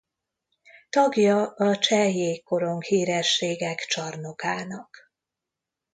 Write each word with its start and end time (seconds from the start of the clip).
Tagja 0.89 1.53
a 1.55 1.77
Cseh 1.79 2.13
Jégkorong 2.15 2.83
Hírességek 2.83 3.79
Csarnokának. 3.79 5.11